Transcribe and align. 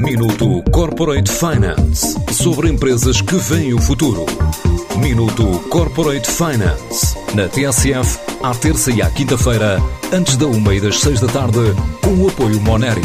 Minuto 0.00 0.62
Corporate 0.70 1.30
Finance 1.30 2.16
sobre 2.32 2.70
empresas 2.70 3.20
que 3.20 3.36
veem 3.36 3.74
o 3.74 3.78
futuro. 3.78 4.24
Minuto 4.98 5.44
Corporate 5.68 6.26
Finance 6.26 7.14
na 7.34 7.46
TSF, 7.46 8.18
à 8.42 8.54
terça 8.54 8.90
e 8.90 9.02
à 9.02 9.10
quinta-feira, 9.10 9.76
antes 10.10 10.38
da 10.38 10.46
uma 10.46 10.74
e 10.74 10.80
das 10.80 11.00
seis 11.00 11.20
da 11.20 11.28
tarde, 11.28 11.58
com 12.02 12.14
o 12.14 12.28
apoio 12.28 12.58
Moneris. 12.62 13.04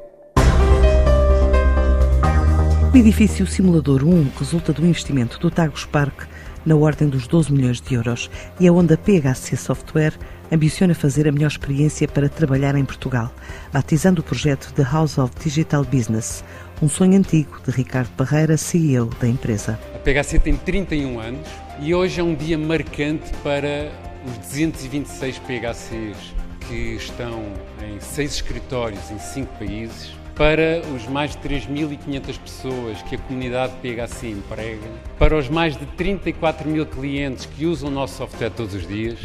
O 2.92 2.96
edifício 2.96 3.46
Simulador 3.46 4.04
1 4.04 4.32
resulta 4.38 4.70
do 4.70 4.84
investimento 4.84 5.38
do 5.38 5.50
Tagus 5.50 5.86
Park 5.86 6.24
na 6.64 6.76
ordem 6.76 7.08
dos 7.08 7.26
12 7.26 7.52
milhões 7.52 7.80
de 7.80 7.94
euros 7.94 8.30
e 8.58 8.66
é 8.66 8.72
onde 8.72 8.94
a 8.94 8.98
PHC 8.98 9.56
Software 9.56 10.14
ambiciona 10.52 10.94
fazer 10.94 11.28
a 11.28 11.32
melhor 11.32 11.48
experiência 11.48 12.08
para 12.08 12.28
trabalhar 12.28 12.74
em 12.74 12.84
Portugal, 12.84 13.32
batizando 13.72 14.20
o 14.20 14.24
projeto 14.24 14.72
The 14.74 14.82
House 14.82 15.18
of 15.18 15.32
Digital 15.42 15.84
Business, 15.84 16.44
um 16.82 16.88
sonho 16.88 17.16
antigo 17.18 17.60
de 17.64 17.70
Ricardo 17.70 18.10
Barreira, 18.16 18.56
CEO 18.56 19.06
da 19.20 19.28
empresa. 19.28 19.78
A 19.94 19.98
PHC 19.98 20.38
tem 20.38 20.56
31 20.56 21.20
anos 21.20 21.48
e 21.80 21.94
hoje 21.94 22.20
é 22.20 22.24
um 22.24 22.34
dia 22.34 22.58
marcante 22.58 23.30
para 23.42 23.90
os 24.26 24.38
226 24.48 25.38
PHCs 25.38 26.34
que 26.66 26.94
estão 26.94 27.42
em 27.82 27.98
seis 28.00 28.34
escritórios 28.34 29.10
em 29.10 29.18
cinco 29.18 29.52
países 29.58 30.19
para 30.40 30.80
os 30.96 31.06
mais 31.06 31.32
de 31.32 31.38
3.500 31.46 32.38
pessoas 32.38 33.02
que 33.02 33.14
a 33.14 33.18
comunidade 33.18 33.74
PHC 33.82 34.30
emprega, 34.30 34.88
para 35.18 35.36
os 35.36 35.50
mais 35.50 35.76
de 35.76 35.84
34 35.84 36.66
mil 36.66 36.86
clientes 36.86 37.44
que 37.44 37.66
usam 37.66 37.90
o 37.90 37.92
nosso 37.92 38.14
software 38.14 38.48
todos 38.48 38.74
os 38.74 38.88
dias, 38.88 39.18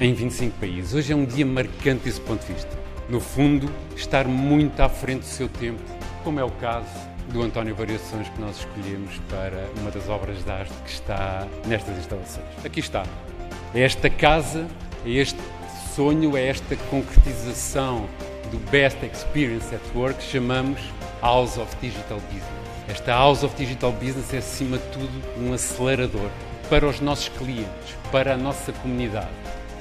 em 0.00 0.12
25 0.12 0.58
países. 0.58 0.94
Hoje 0.94 1.12
é 1.12 1.16
um 1.16 1.24
dia 1.24 1.46
marcante 1.46 2.06
desse 2.06 2.20
ponto 2.20 2.44
de 2.44 2.54
vista. 2.54 2.76
No 3.08 3.20
fundo, 3.20 3.70
estar 3.94 4.26
muito 4.26 4.80
à 4.80 4.88
frente 4.88 5.20
do 5.20 5.26
seu 5.26 5.48
tempo, 5.48 5.80
como 6.24 6.40
é 6.40 6.44
o 6.44 6.50
caso 6.50 6.90
do 7.32 7.40
António 7.40 7.76
Variações 7.76 8.28
que 8.28 8.40
nós 8.40 8.58
escolhemos 8.58 9.16
para 9.30 9.64
uma 9.80 9.92
das 9.92 10.08
obras 10.08 10.44
de 10.44 10.50
arte 10.50 10.74
que 10.84 10.90
está 10.90 11.46
nestas 11.68 11.96
instalações. 11.98 12.48
Aqui 12.64 12.80
está. 12.80 13.04
É 13.72 13.82
esta 13.82 14.10
casa, 14.10 14.66
é 15.06 15.10
este 15.10 15.38
sonho, 15.98 16.36
é 16.36 16.46
esta 16.46 16.76
concretização 16.76 18.08
do 18.52 18.70
Best 18.70 19.04
Experience 19.04 19.74
at 19.74 19.80
Work 19.96 20.22
chamamos 20.22 20.80
House 21.20 21.58
of 21.58 21.74
Digital 21.82 22.20
Business. 22.20 22.44
Esta 22.86 23.10
House 23.10 23.42
of 23.42 23.56
Digital 23.56 23.90
Business 23.90 24.32
é, 24.32 24.38
acima 24.38 24.78
de 24.78 24.84
tudo, 24.92 25.10
um 25.40 25.52
acelerador 25.52 26.30
para 26.70 26.86
os 26.86 27.00
nossos 27.00 27.28
clientes, 27.30 27.96
para 28.12 28.34
a 28.34 28.36
nossa 28.36 28.70
comunidade, 28.74 29.26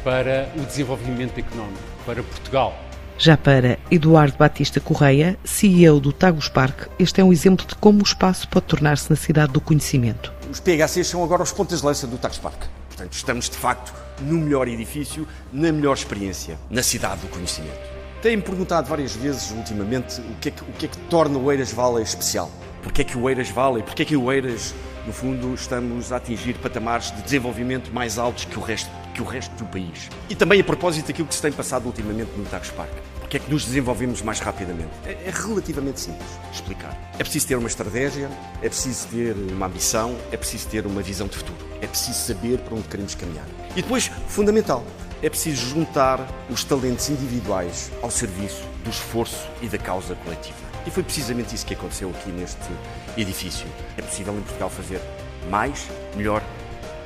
para 0.04 0.52
o 0.58 0.62
desenvolvimento 0.62 1.38
económico, 1.38 1.84
para 2.04 2.24
Portugal. 2.24 2.76
Já 3.20 3.38
para 3.38 3.78
Eduardo 3.92 4.38
Batista 4.40 4.80
Correia, 4.80 5.38
CEO 5.44 6.00
do 6.00 6.12
Tagus 6.12 6.50
Park, 6.50 6.88
este 6.98 7.22
é 7.22 7.24
um 7.24 7.32
exemplo 7.32 7.64
de 7.64 7.76
como 7.76 8.00
o 8.00 8.04
espaço 8.04 8.48
pode 8.48 8.66
tornar-se 8.66 9.08
na 9.12 9.16
cidade 9.16 9.54
do 9.54 9.62
conhecimento. 9.62 10.34
Os 10.50 10.60
PHCs 10.60 11.06
são 11.06 11.24
agora 11.24 11.44
os 11.44 11.52
pontas 11.52 11.82
de 11.82 11.86
lança 11.86 12.08
do 12.08 12.18
Tagus 12.18 12.40
Park. 12.40 12.64
Portanto, 12.90 13.14
estamos 13.14 13.48
de 13.48 13.56
facto 13.56 14.07
no 14.22 14.40
melhor 14.40 14.68
edifício, 14.68 15.28
na 15.52 15.72
melhor 15.72 15.94
experiência, 15.94 16.58
na 16.70 16.84
cidade 16.84 17.22
do 17.22 17.28
conhecimento. 17.28 17.80
Tenho-me 18.22 18.44
perguntado 18.44 18.90
várias 18.90 19.16
vezes 19.16 19.52
ultimamente 19.52 20.20
o 20.22 20.36
que, 20.42 20.50
é 20.50 20.52
que, 20.52 20.62
o 20.64 20.74
que 20.74 20.86
é 20.86 20.90
que 20.90 20.98
torna 21.10 21.38
o 21.38 21.52
Eiras 21.52 21.72
Valley 21.72 22.04
especial. 22.04 22.52
Porquê 22.82 23.02
é 23.02 23.06
que 23.06 23.18
o 23.18 23.30
Eiras 23.30 23.50
Valley, 23.50 23.84
porquê 23.84 24.02
é 24.02 24.06
que 24.06 24.18
o 24.18 24.32
Eiras, 24.32 24.74
no 25.06 25.14
fundo, 25.14 25.54
estamos 25.54 26.12
a 26.12 26.18
atingir 26.18 26.56
patamares 26.56 27.12
de 27.12 27.22
desenvolvimento 27.22 27.92
mais 27.94 28.18
altos 28.18 28.46
que 28.46 28.58
o 28.58 28.62
resto, 28.62 28.90
que 29.18 29.22
o 29.24 29.26
resto 29.26 29.52
do 29.56 29.66
país. 29.66 30.10
E 30.30 30.36
também 30.36 30.62
a 30.62 30.64
propósito 30.64 31.08
daquilo 31.08 31.28
que 31.28 31.34
se 31.34 31.42
tem 31.42 31.52
passado 31.52 31.88
ultimamente 31.88 32.30
no 32.38 32.46
Tagus 32.46 32.70
Park. 32.70 32.92
Porquê 33.20 33.38
é 33.38 33.40
que 33.40 33.52
nos 33.52 33.66
desenvolvemos 33.66 34.22
mais 34.22 34.40
rapidamente? 34.40 34.92
É, 35.04 35.12
é 35.12 35.32
relativamente 35.34 36.00
simples 36.00 36.30
explicar. 36.54 36.96
É 37.16 37.24
preciso 37.24 37.48
ter 37.48 37.56
uma 37.56 37.68
estratégia, 37.68 38.30
é 38.62 38.70
preciso 38.70 39.08
ter 39.08 39.36
uma 39.52 39.66
ambição, 39.66 40.16
é 40.32 40.38
preciso 40.38 40.68
ter 40.68 40.86
uma 40.86 41.02
visão 41.02 41.28
de 41.28 41.36
futuro. 41.36 41.58
É 41.82 41.88
preciso 41.88 42.20
saber 42.20 42.60
para 42.60 42.76
onde 42.76 42.88
queremos 42.88 43.16
caminhar. 43.16 43.46
E 43.76 43.82
depois, 43.82 44.12
fundamental, 44.28 44.86
é 45.22 45.30
preciso 45.30 45.66
juntar 45.66 46.26
os 46.48 46.64
talentos 46.64 47.10
individuais 47.10 47.92
ao 48.04 48.12
serviço 48.12 48.64
do 48.84 48.92
esforço 48.92 49.48
e 49.64 49.68
da 49.68 49.80
causa 49.80 50.14
coletiva. 50.14 50.68
E 50.86 50.92
foi 50.92 51.02
precisamente 51.02 51.56
isso 51.56 51.66
que 51.66 51.74
aconteceu 51.74 52.12
aqui 52.12 52.30
neste 52.30 52.70
edifício. 53.18 53.66
É 53.98 54.02
possível 54.04 54.34
em 54.36 54.42
Portugal 54.42 54.70
fazer 54.70 55.02
mais, 55.50 55.88
melhor 56.16 56.42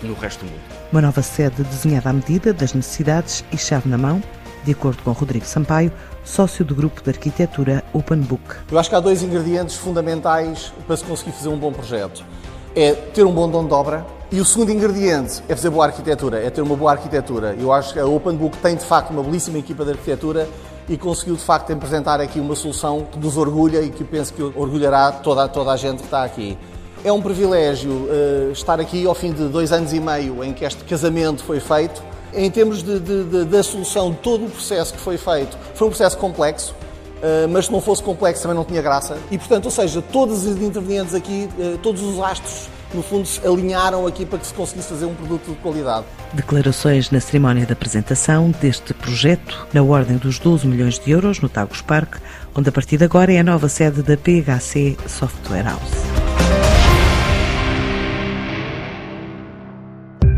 no 0.04 0.14
resto 0.14 0.46
do 0.46 0.52
mundo. 0.52 0.62
Uma 0.92 1.02
nova 1.02 1.22
sede 1.22 1.64
desenhada 1.64 2.10
à 2.10 2.14
medida 2.14 2.54
das 2.54 2.74
necessidades 2.74 3.44
e 3.52 3.58
chave 3.58 3.90
na 3.90 3.98
mão, 3.98 4.22
de 4.64 4.72
acordo 4.72 5.02
com 5.04 5.12
Rodrigo 5.12 5.46
Sampaio, 5.46 5.92
sócio 6.24 6.64
do 6.64 6.76
grupo 6.76 7.02
de 7.02 7.10
arquitetura 7.10 7.84
Open 7.94 8.20
Book. 8.20 8.44
Eu 8.72 8.78
acho 8.78 8.90
que 8.90 8.96
há 8.96 9.00
dois 9.00 9.24
ingredientes 9.24 9.76
fundamentais 9.76 10.74
para 10.86 10.96
se 10.96 11.04
conseguir 11.04 11.32
fazer 11.32 11.50
um 11.50 11.58
bom 11.58 11.72
projeto. 11.72 12.24
É 12.76 12.94
ter 12.94 13.26
um 13.26 13.34
bom 13.34 13.50
dono 13.50 13.68
de 13.68 13.74
obra 13.74 14.06
e 14.32 14.40
o 14.40 14.46
segundo 14.46 14.72
ingrediente 14.72 15.44
é 15.50 15.56
fazer 15.56 15.70
boa 15.70 15.86
arquitetura, 15.88 16.42
é 16.42 16.50
ter 16.50 16.62
uma 16.62 16.76
boa 16.76 16.92
arquitetura. 16.92 17.56
Eu 17.60 17.72
acho 17.74 17.94
que 17.94 18.00
a 18.00 18.06
Open 18.06 18.36
Book 18.36 18.58
tem 18.60 18.76
de 18.76 18.86
facto 18.86 19.12
uma 19.12 19.22
belíssima 19.24 19.58
equipa 19.58 19.84
de 19.84 19.92
arquitetura 19.92 20.48
e 20.88 20.98
conseguiu 20.98 21.36
de 21.36 21.44
facto 21.44 21.74
apresentar 21.74 22.22
aqui 22.22 22.40
uma 22.40 22.56
solução 22.56 23.08
que 23.12 23.20
nos 23.20 23.36
orgulha 23.36 23.82
e 23.82 23.90
que 23.90 24.04
penso 24.04 24.34
que 24.34 24.42
orgulhará 24.42 25.12
toda, 25.12 25.48
toda 25.48 25.72
a 25.72 25.76
gente 25.76 25.98
que 25.98 26.06
está 26.06 26.24
aqui. 26.24 26.58
É 27.04 27.12
um 27.12 27.20
privilégio 27.20 27.92
uh, 27.92 28.52
estar 28.52 28.80
aqui 28.80 29.08
ao 29.08 29.16
fim 29.16 29.32
de 29.32 29.48
dois 29.48 29.72
anos 29.72 29.92
e 29.92 30.00
meio 30.00 30.44
em 30.44 30.54
que 30.54 30.64
este 30.64 30.84
casamento 30.84 31.44
foi 31.44 31.60
feito. 31.60 32.04
Em 32.32 32.50
termos 32.50 32.84
de, 32.84 33.00
de, 33.00 33.24
de, 33.24 33.46
da 33.46 33.64
solução 33.64 34.12
de 34.12 34.18
todo 34.18 34.46
o 34.46 34.50
processo 34.50 34.94
que 34.94 35.00
foi 35.00 35.18
feito, 35.18 35.58
foi 35.74 35.88
um 35.88 35.90
processo 35.90 36.18
complexo, 36.18 36.76
uh, 37.18 37.48
mas 37.50 37.66
se 37.66 37.72
não 37.72 37.82
fosse 37.82 38.04
complexo 38.04 38.44
também 38.44 38.56
não 38.56 38.64
tinha 38.64 38.84
graça. 38.84 39.18
E 39.32 39.38
portanto, 39.38 39.66
ou 39.66 39.72
seja, 39.72 40.00
todos 40.00 40.46
os 40.46 40.62
intervenientes 40.62 41.16
aqui, 41.16 41.50
uh, 41.58 41.78
todos 41.80 42.04
os 42.04 42.20
astros 42.20 42.70
no 42.94 43.02
fundo, 43.02 43.26
se 43.26 43.40
alinharam 43.48 44.06
aqui 44.06 44.26
para 44.26 44.38
que 44.38 44.46
se 44.46 44.54
conseguisse 44.54 44.90
fazer 44.90 45.06
um 45.06 45.16
produto 45.16 45.50
de 45.50 45.56
qualidade. 45.56 46.06
Declarações 46.34 47.10
na 47.10 47.20
cerimónia 47.20 47.66
de 47.66 47.72
apresentação 47.72 48.52
deste 48.62 48.94
projeto, 48.94 49.66
na 49.74 49.82
ordem 49.82 50.18
dos 50.18 50.38
12 50.38 50.68
milhões 50.68 51.00
de 51.00 51.10
euros, 51.10 51.40
no 51.40 51.48
Tagus 51.48 51.82
Park, 51.82 52.18
onde 52.54 52.68
a 52.70 52.72
partir 52.72 52.98
de 52.98 53.06
agora 53.06 53.32
é 53.32 53.40
a 53.40 53.44
nova 53.44 53.70
sede 53.70 54.04
da 54.04 54.18
PHC 54.18 54.98
Software 55.08 55.64
House. 55.64 56.71